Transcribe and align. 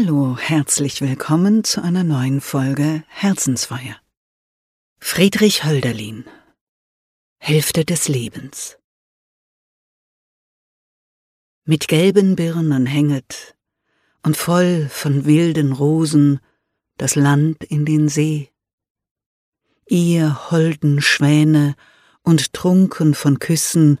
Hallo, 0.00 0.38
herzlich 0.38 1.00
willkommen 1.00 1.64
zu 1.64 1.82
einer 1.82 2.04
neuen 2.04 2.40
Folge 2.40 3.02
Herzensfeuer. 3.08 3.96
Friedrich 5.00 5.64
Hölderlin 5.64 6.24
Hälfte 7.38 7.84
des 7.84 8.06
Lebens 8.06 8.78
Mit 11.64 11.88
gelben 11.88 12.36
Birnen 12.36 12.86
hänget 12.86 13.56
und 14.22 14.36
voll 14.36 14.88
von 14.88 15.24
wilden 15.24 15.72
Rosen 15.72 16.38
das 16.96 17.16
Land 17.16 17.64
in 17.64 17.84
den 17.84 18.08
See. 18.08 18.52
Ihr 19.84 20.52
holden 20.52 21.02
Schwäne 21.02 21.74
und 22.22 22.52
trunken 22.52 23.14
von 23.14 23.40
Küssen 23.40 23.98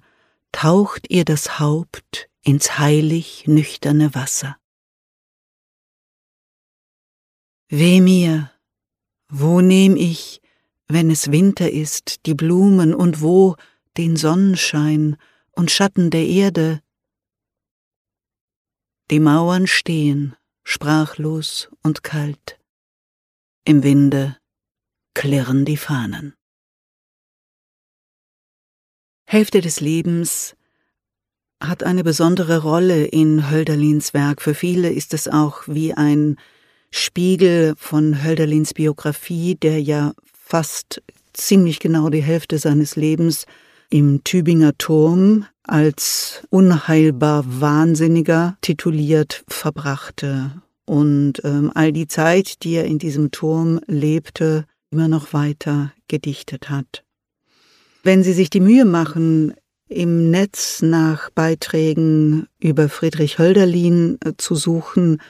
taucht 0.52 1.10
ihr 1.10 1.24
das 1.24 1.58
Haupt 1.58 2.30
ins 2.44 2.78
heilig 2.78 3.48
nüchterne 3.48 4.14
Wasser. 4.14 4.58
Weh 7.70 8.00
mir, 8.00 8.50
wo 9.28 9.60
nehm 9.60 9.94
ich, 9.96 10.40
wenn 10.86 11.10
es 11.10 11.30
Winter 11.30 11.70
ist, 11.70 12.24
die 12.24 12.34
Blumen 12.34 12.94
und 12.94 13.20
wo 13.20 13.56
den 13.98 14.16
Sonnenschein 14.16 15.18
und 15.52 15.70
Schatten 15.70 16.08
der 16.08 16.26
Erde? 16.26 16.80
Die 19.10 19.20
Mauern 19.20 19.66
stehen, 19.66 20.34
sprachlos 20.64 21.68
und 21.82 22.02
kalt. 22.02 22.58
Im 23.66 23.82
Winde 23.82 24.38
klirren 25.12 25.66
die 25.66 25.76
Fahnen. 25.76 26.34
Hälfte 29.26 29.60
des 29.60 29.80
Lebens 29.80 30.56
hat 31.62 31.82
eine 31.82 32.02
besondere 32.02 32.62
Rolle 32.62 33.04
in 33.04 33.50
Hölderlins 33.50 34.14
Werk. 34.14 34.40
Für 34.40 34.54
viele 34.54 34.90
ist 34.90 35.12
es 35.12 35.28
auch 35.28 35.68
wie 35.68 35.92
ein 35.92 36.38
Spiegel 36.90 37.74
von 37.76 38.22
Hölderlins 38.24 38.74
Biografie, 38.74 39.54
der 39.54 39.82
ja 39.82 40.12
fast 40.32 41.02
ziemlich 41.32 41.80
genau 41.80 42.08
die 42.08 42.22
Hälfte 42.22 42.58
seines 42.58 42.96
Lebens 42.96 43.46
im 43.90 44.22
Tübinger 44.24 44.76
Turm 44.76 45.46
als 45.62 46.42
unheilbar 46.50 47.44
Wahnsinniger 47.46 48.56
tituliert 48.60 49.44
verbrachte 49.48 50.52
und 50.84 51.34
ähm, 51.44 51.70
all 51.74 51.92
die 51.92 52.08
Zeit, 52.08 52.62
die 52.64 52.74
er 52.74 52.84
in 52.84 52.98
diesem 52.98 53.30
Turm 53.30 53.80
lebte, 53.86 54.64
immer 54.90 55.08
noch 55.08 55.32
weiter 55.32 55.92
gedichtet 56.08 56.70
hat. 56.70 57.04
Wenn 58.02 58.22
Sie 58.22 58.32
sich 58.32 58.48
die 58.48 58.60
Mühe 58.60 58.86
machen, 58.86 59.54
im 59.88 60.30
Netz 60.30 60.82
nach 60.82 61.30
Beiträgen 61.30 62.46
über 62.58 62.88
Friedrich 62.88 63.38
Hölderlin 63.38 64.18
äh, 64.24 64.32
zu 64.36 64.54
suchen, 64.54 65.20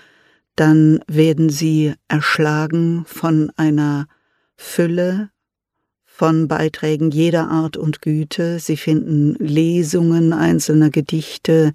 dann 0.59 1.01
werden 1.06 1.51
sie 1.51 1.95
erschlagen 2.09 3.05
von 3.06 3.51
einer 3.56 4.06
Fülle 4.56 5.31
von 6.05 6.48
Beiträgen 6.48 7.12
jeder 7.12 7.48
Art 7.48 7.77
und 7.77 8.03
Güte. 8.03 8.59
Sie 8.59 8.77
finden 8.77 9.36
Lesungen 9.39 10.33
einzelner 10.33 10.91
Gedichte. 10.91 11.73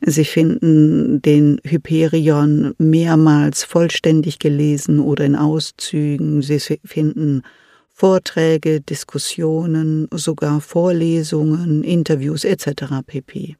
Sie 0.00 0.24
finden 0.24 1.20
den 1.20 1.60
Hyperion 1.64 2.74
mehrmals 2.78 3.62
vollständig 3.62 4.38
gelesen 4.38 5.00
oder 5.00 5.26
in 5.26 5.36
Auszügen. 5.36 6.40
Sie 6.40 6.60
finden 6.60 7.42
Vorträge, 7.92 8.80
Diskussionen, 8.80 10.08
sogar 10.10 10.62
Vorlesungen, 10.62 11.84
Interviews 11.84 12.44
etc. 12.44 13.02
pp. 13.06 13.56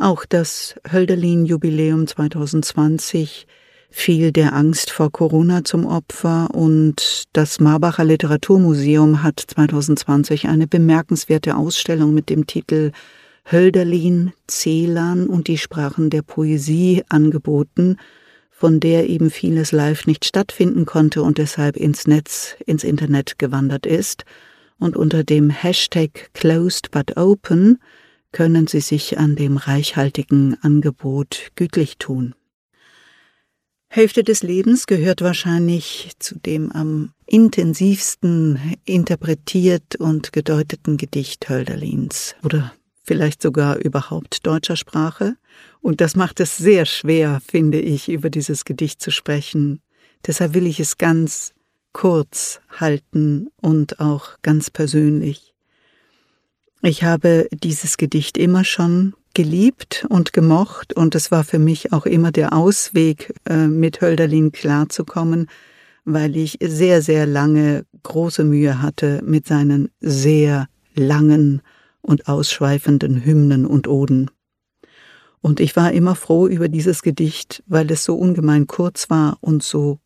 Auch 0.00 0.24
das 0.24 0.76
Hölderlin-Jubiläum 0.92 2.06
2020 2.06 3.48
fiel 3.90 4.30
der 4.30 4.54
Angst 4.54 4.92
vor 4.92 5.10
Corona 5.10 5.64
zum 5.64 5.86
Opfer 5.86 6.50
und 6.54 7.24
das 7.32 7.58
Marbacher 7.58 8.04
Literaturmuseum 8.04 9.24
hat 9.24 9.42
2020 9.44 10.46
eine 10.46 10.68
bemerkenswerte 10.68 11.56
Ausstellung 11.56 12.14
mit 12.14 12.30
dem 12.30 12.46
Titel 12.46 12.92
Hölderlin, 13.50 14.32
Celan 14.48 15.26
und 15.26 15.48
die 15.48 15.58
Sprachen 15.58 16.10
der 16.10 16.22
Poesie 16.22 17.02
angeboten, 17.08 17.96
von 18.52 18.78
der 18.78 19.08
eben 19.08 19.30
vieles 19.30 19.72
live 19.72 20.06
nicht 20.06 20.24
stattfinden 20.24 20.86
konnte 20.86 21.22
und 21.22 21.38
deshalb 21.38 21.76
ins 21.76 22.06
Netz, 22.06 22.54
ins 22.66 22.84
Internet 22.84 23.40
gewandert 23.40 23.84
ist. 23.84 24.24
Und 24.78 24.96
unter 24.96 25.24
dem 25.24 25.50
Hashtag 25.50 26.30
Closed 26.34 26.92
but 26.92 27.16
Open 27.16 27.78
können 28.32 28.66
Sie 28.66 28.80
sich 28.80 29.18
an 29.18 29.36
dem 29.36 29.56
reichhaltigen 29.56 30.56
Angebot 30.62 31.50
gütlich 31.56 31.98
tun. 31.98 32.34
Hälfte 33.90 34.22
des 34.22 34.42
Lebens 34.42 34.86
gehört 34.86 35.22
wahrscheinlich 35.22 36.10
zu 36.18 36.38
dem 36.38 36.70
am 36.72 37.12
intensivsten 37.26 38.76
interpretiert 38.84 39.96
und 39.96 40.32
gedeuteten 40.32 40.98
Gedicht 40.98 41.48
Hölderlins 41.48 42.36
oder 42.44 42.72
vielleicht 43.02 43.40
sogar 43.40 43.78
überhaupt 43.78 44.46
deutscher 44.46 44.76
Sprache. 44.76 45.36
Und 45.80 46.02
das 46.02 46.14
macht 46.14 46.40
es 46.40 46.58
sehr 46.58 46.84
schwer, 46.84 47.40
finde 47.48 47.80
ich, 47.80 48.10
über 48.10 48.28
dieses 48.28 48.66
Gedicht 48.66 49.00
zu 49.00 49.10
sprechen. 49.10 49.80
Deshalb 50.26 50.52
will 50.52 50.66
ich 50.66 50.78
es 50.80 50.98
ganz 50.98 51.54
kurz 51.94 52.60
halten 52.68 53.48
und 53.62 53.98
auch 54.00 54.36
ganz 54.42 54.70
persönlich. 54.70 55.54
Ich 56.82 57.02
habe 57.02 57.48
dieses 57.52 57.96
Gedicht 57.96 58.38
immer 58.38 58.64
schon 58.64 59.14
geliebt 59.34 60.06
und 60.08 60.32
gemocht 60.32 60.92
und 60.92 61.16
es 61.16 61.32
war 61.32 61.42
für 61.42 61.58
mich 61.58 61.92
auch 61.92 62.06
immer 62.06 62.30
der 62.30 62.52
Ausweg, 62.52 63.34
äh, 63.48 63.66
mit 63.66 64.00
Hölderlin 64.00 64.52
klarzukommen, 64.52 65.48
weil 66.04 66.36
ich 66.36 66.58
sehr, 66.62 67.02
sehr 67.02 67.26
lange 67.26 67.84
große 68.04 68.44
Mühe 68.44 68.80
hatte 68.80 69.22
mit 69.24 69.46
seinen 69.46 69.90
sehr 70.00 70.68
langen 70.94 71.62
und 72.00 72.28
ausschweifenden 72.28 73.24
Hymnen 73.24 73.66
und 73.66 73.88
Oden. 73.88 74.30
Und 75.40 75.60
ich 75.60 75.74
war 75.76 75.92
immer 75.92 76.14
froh 76.14 76.46
über 76.46 76.68
dieses 76.68 77.02
Gedicht, 77.02 77.62
weil 77.66 77.90
es 77.90 78.04
so 78.04 78.14
ungemein 78.14 78.66
kurz 78.66 79.10
war 79.10 79.38
und 79.40 79.62
so 79.62 79.98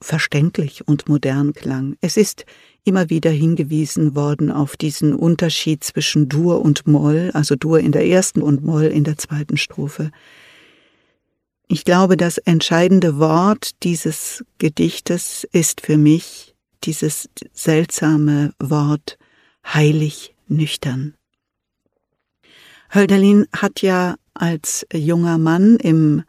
verständlich 0.00 0.86
und 0.86 1.08
modern 1.08 1.52
klang. 1.52 1.96
Es 2.00 2.16
ist 2.16 2.44
immer 2.84 3.10
wieder 3.10 3.30
hingewiesen 3.30 4.14
worden 4.14 4.50
auf 4.50 4.76
diesen 4.76 5.14
Unterschied 5.14 5.82
zwischen 5.82 6.28
Dur 6.28 6.62
und 6.62 6.86
Moll, 6.86 7.30
also 7.34 7.56
Dur 7.56 7.80
in 7.80 7.92
der 7.92 8.06
ersten 8.06 8.42
und 8.42 8.62
Moll 8.62 8.84
in 8.84 9.04
der 9.04 9.18
zweiten 9.18 9.56
Strophe. 9.56 10.10
Ich 11.68 11.84
glaube, 11.84 12.16
das 12.16 12.38
entscheidende 12.38 13.18
Wort 13.18 13.82
dieses 13.82 14.44
Gedichtes 14.58 15.46
ist 15.50 15.80
für 15.80 15.96
mich 15.96 16.54
dieses 16.84 17.28
seltsame 17.52 18.52
Wort 18.60 19.18
heilig 19.64 20.34
nüchtern. 20.46 21.14
Hölderlin 22.94 23.46
hat 23.52 23.82
ja 23.82 24.14
als 24.32 24.86
junger 24.92 25.38
Mann 25.38 25.76
im 25.76 26.22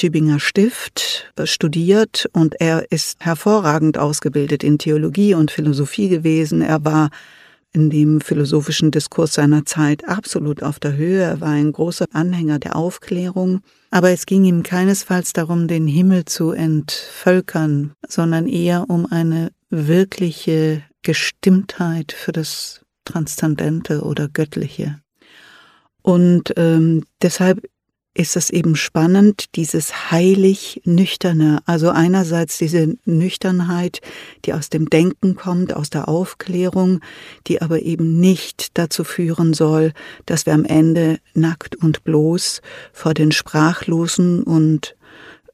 Tübinger 0.00 0.40
Stift 0.40 1.30
studiert 1.44 2.26
und 2.32 2.58
er 2.58 2.90
ist 2.90 3.22
hervorragend 3.22 3.98
ausgebildet 3.98 4.64
in 4.64 4.78
Theologie 4.78 5.34
und 5.34 5.50
Philosophie 5.50 6.08
gewesen. 6.08 6.62
Er 6.62 6.86
war 6.86 7.10
in 7.74 7.90
dem 7.90 8.22
philosophischen 8.22 8.92
Diskurs 8.92 9.34
seiner 9.34 9.66
Zeit 9.66 10.08
absolut 10.08 10.62
auf 10.62 10.80
der 10.80 10.96
Höhe. 10.96 11.20
Er 11.20 11.42
war 11.42 11.50
ein 11.50 11.70
großer 11.70 12.06
Anhänger 12.14 12.58
der 12.58 12.76
Aufklärung. 12.76 13.60
Aber 13.90 14.08
es 14.08 14.24
ging 14.24 14.46
ihm 14.46 14.62
keinesfalls 14.62 15.34
darum, 15.34 15.68
den 15.68 15.86
Himmel 15.86 16.24
zu 16.24 16.52
entvölkern, 16.52 17.92
sondern 18.08 18.46
eher 18.46 18.88
um 18.88 19.04
eine 19.04 19.52
wirkliche 19.68 20.82
Gestimmtheit 21.02 22.12
für 22.12 22.32
das 22.32 22.80
Transzendente 23.04 24.00
oder 24.00 24.28
Göttliche. 24.28 24.98
Und 26.00 26.54
ähm, 26.56 27.04
deshalb 27.20 27.68
ist 28.14 28.36
es 28.36 28.50
eben 28.50 28.74
spannend, 28.74 29.54
dieses 29.54 30.10
heilig 30.10 30.82
Nüchterne, 30.84 31.60
also 31.64 31.90
einerseits 31.90 32.58
diese 32.58 32.96
Nüchternheit, 33.04 34.00
die 34.44 34.52
aus 34.52 34.68
dem 34.68 34.90
Denken 34.90 35.36
kommt, 35.36 35.74
aus 35.74 35.90
der 35.90 36.08
Aufklärung, 36.08 37.00
die 37.46 37.62
aber 37.62 37.82
eben 37.82 38.18
nicht 38.18 38.76
dazu 38.78 39.04
führen 39.04 39.54
soll, 39.54 39.92
dass 40.26 40.44
wir 40.44 40.54
am 40.54 40.64
Ende 40.64 41.20
nackt 41.34 41.76
und 41.76 42.02
bloß 42.02 42.62
vor 42.92 43.14
den 43.14 43.30
sprachlosen 43.30 44.42
und 44.42 44.96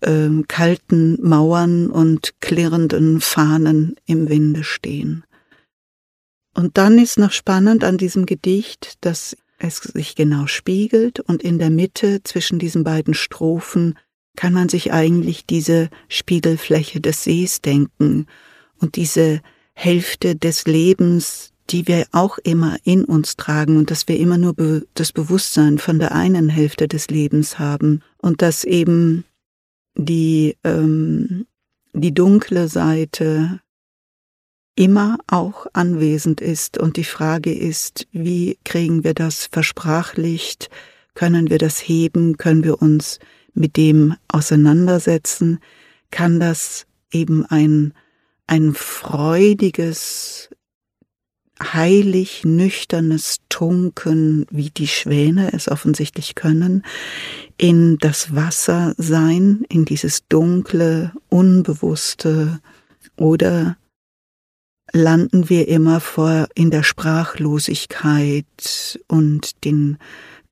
äh, 0.01 0.31
kalten 0.49 1.19
Mauern 1.21 1.91
und 1.91 2.41
klirrenden 2.41 3.21
Fahnen 3.21 3.97
im 4.07 4.31
Winde 4.31 4.65
stehen. 4.65 5.25
Und 6.55 6.79
dann 6.79 6.99
ist 6.99 7.19
noch 7.19 7.33
spannend 7.33 7.85
an 7.85 7.99
diesem 7.99 8.25
Gedicht, 8.25 8.95
dass 9.03 9.37
es 9.59 9.77
sich 9.79 10.15
genau 10.15 10.47
spiegelt 10.47 11.21
und 11.21 11.43
in 11.43 11.59
der 11.59 11.71
Mitte 11.71 12.23
zwischen 12.23 12.59
diesen 12.59 12.85
beiden 12.85 13.15
Strophen 13.15 13.99
kann 14.37 14.53
man 14.53 14.69
sich 14.69 14.93
eigentlich 14.93 15.47
diese 15.47 15.89
Spiegelfläche 16.09 17.01
des 17.01 17.25
Sees 17.25 17.63
denken 17.63 18.27
und 18.79 18.97
diese 18.97 19.41
Hälfte 19.73 20.37
des 20.37 20.67
Lebens, 20.67 21.53
die 21.71 21.89
wir 21.89 22.07
auch 22.13 22.39
immer 22.39 22.77
in 22.85 23.05
uns 23.05 23.37
tragen 23.37 23.77
und 23.77 23.91
dass 23.91 24.09
wir 24.09 24.19
immer 24.19 24.39
nur 24.39 24.55
be 24.55 24.87
das 24.95 25.13
Bewusstsein 25.13 25.79
von 25.79 25.99
der 25.99 26.13
einen 26.13 26.49
Hälfte 26.49 26.87
des 26.87 27.09
Lebens 27.09 27.59
haben 27.59 28.03
und 28.19 28.43
dass 28.43 28.65
eben 28.65 29.25
die, 29.97 30.57
ähm, 30.65 31.47
die 31.93 32.15
dunkle 32.15 32.69
Seite 32.69 33.61
immer 34.77 35.19
auch 35.27 35.67
anwesend 35.73 36.41
ist. 36.41 36.79
Und 36.79 36.97
die 36.97 37.05
Frage 37.05 37.53
ist, 37.53 38.07
wie 38.13 38.59
kriegen 38.65 39.03
wir 39.03 39.15
das 39.15 39.49
versprachlicht? 39.51 40.71
Können 41.15 41.51
wir 41.51 41.59
das 41.59 41.79
heben? 41.79 42.37
Können 42.37 42.63
wir 42.63 42.81
uns 42.81 43.19
mit 43.55 43.77
dem 43.77 44.15
auseinandersetzen? 44.29 45.59
Kann 46.11 46.39
das 46.39 46.87
eben 47.11 47.47
ein, 47.47 47.95
ein 48.47 48.75
freudiges, 48.75 50.51
heilig 51.61 52.45
nüchternes 52.45 53.39
Tunken, 53.49 54.45
wie 54.51 54.69
die 54.69 54.89
Schwäne 54.89 55.55
es 55.55 55.69
offensichtlich 55.69 56.35
können, 56.35 56.85
in 57.57 57.97
das 57.97 58.35
Wasser 58.35 58.95
sein, 58.99 59.65
in 59.71 59.87
dieses 59.87 60.29
dunkle, 60.29 61.13
unbewusste 61.31 62.61
oder 63.17 63.79
landen 64.97 65.49
wir 65.49 65.69
immer 65.69 66.01
vor 66.01 66.49
in 66.55 66.71
der 66.71 66.83
Sprachlosigkeit 66.83 68.99
und 69.07 69.65
den 69.65 69.99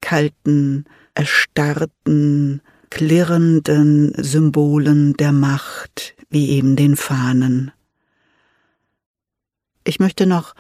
kalten, 0.00 0.84
erstarrten, 1.14 2.62
klirrenden 2.90 4.12
Symbolen 4.16 5.14
der 5.14 5.32
Macht, 5.32 6.14
wie 6.30 6.50
eben 6.50 6.76
den 6.76 6.96
Fahnen. 6.96 7.72
Ich 9.84 9.98
möchte 9.98 10.26
noch 10.26 10.54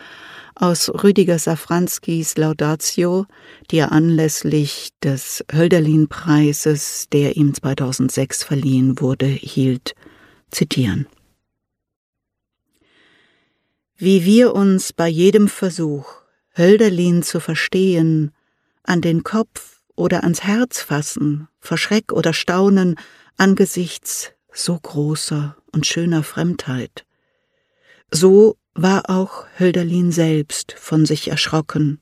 aus 0.54 0.88
Rüdiger 0.88 1.38
Safranskis 1.38 2.36
Laudatio, 2.36 3.26
die 3.70 3.78
er 3.78 3.92
anlässlich 3.92 4.90
des 5.02 5.44
Hölderlin-Preises, 5.52 7.06
der 7.12 7.36
ihm 7.36 7.54
2006 7.54 8.44
verliehen 8.44 9.00
wurde, 9.00 9.26
hielt, 9.26 9.94
zitieren 10.50 11.06
wie 13.96 14.24
wir 14.24 14.54
uns 14.54 14.92
bei 14.92 15.08
jedem 15.08 15.48
Versuch, 15.48 16.06
Hölderlin 16.56 17.22
zu 17.22 17.40
verstehen, 17.40 18.32
an 18.82 19.00
den 19.00 19.22
Kopf 19.22 19.82
oder 19.96 20.24
ans 20.24 20.42
Herz 20.42 20.80
fassen, 20.80 21.48
vor 21.60 21.78
Schreck 21.78 22.12
oder 22.12 22.32
Staunen 22.32 22.96
angesichts 23.36 24.32
so 24.52 24.78
großer 24.78 25.56
und 25.72 25.86
schöner 25.86 26.22
Fremdheit. 26.22 27.04
So 28.10 28.56
war 28.74 29.10
auch 29.10 29.46
Hölderlin 29.58 30.12
selbst 30.12 30.72
von 30.72 31.06
sich 31.06 31.28
erschrocken 31.28 32.00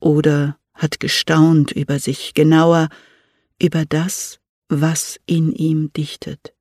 oder 0.00 0.58
hat 0.74 1.00
gestaunt 1.00 1.72
über 1.72 1.98
sich, 1.98 2.34
genauer 2.34 2.88
über 3.60 3.84
das, 3.84 4.40
was 4.68 5.18
in 5.26 5.52
ihm 5.52 5.92
dichtet. 5.92 6.54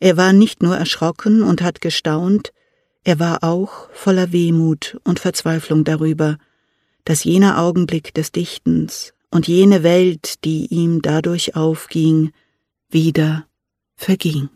Er 0.00 0.16
war 0.16 0.32
nicht 0.32 0.62
nur 0.62 0.76
erschrocken 0.76 1.42
und 1.42 1.62
hat 1.62 1.80
gestaunt, 1.80 2.52
er 3.04 3.18
war 3.18 3.44
auch 3.44 3.88
voller 3.92 4.32
Wehmut 4.32 4.98
und 5.04 5.20
Verzweiflung 5.20 5.84
darüber, 5.84 6.38
dass 7.04 7.24
jener 7.24 7.58
Augenblick 7.58 8.14
des 8.14 8.32
Dichtens 8.32 9.12
und 9.30 9.46
jene 9.46 9.82
Welt, 9.82 10.44
die 10.44 10.66
ihm 10.66 11.02
dadurch 11.02 11.54
aufging, 11.54 12.32
wieder 12.88 13.46
verging. 13.94 14.48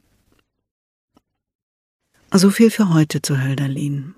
So 2.33 2.51
viel 2.51 2.71
für 2.71 2.93
heute 2.93 3.21
zu 3.21 3.43
Hölderlin. 3.43 4.15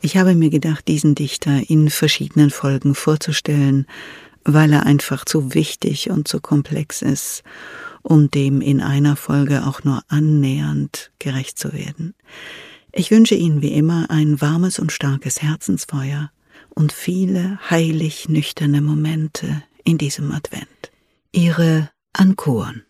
Ich 0.00 0.16
habe 0.16 0.34
mir 0.34 0.50
gedacht, 0.50 0.86
diesen 0.86 1.14
Dichter 1.14 1.68
in 1.68 1.88
verschiedenen 1.88 2.50
Folgen 2.50 2.94
vorzustellen, 2.94 3.86
weil 4.44 4.72
er 4.72 4.86
einfach 4.86 5.24
zu 5.24 5.54
wichtig 5.54 6.10
und 6.10 6.28
zu 6.28 6.40
komplex 6.40 7.00
ist, 7.00 7.42
um 8.02 8.30
dem 8.30 8.60
in 8.60 8.82
einer 8.82 9.16
Folge 9.16 9.66
auch 9.66 9.82
nur 9.82 10.02
annähernd 10.08 11.10
gerecht 11.18 11.58
zu 11.58 11.72
werden. 11.72 12.14
Ich 12.96 13.10
wünsche 13.10 13.34
Ihnen 13.34 13.60
wie 13.60 13.72
immer 13.72 14.08
ein 14.08 14.40
warmes 14.40 14.78
und 14.78 14.92
starkes 14.92 15.42
Herzensfeuer 15.42 16.30
und 16.70 16.92
viele 16.92 17.58
heilig 17.68 18.28
nüchterne 18.28 18.80
Momente 18.80 19.64
in 19.82 19.98
diesem 19.98 20.30
Advent. 20.30 20.92
Ihre 21.32 21.90
Ankoren. 22.12 22.84